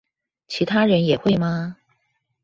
[0.47, 1.77] 其他人也會嗎？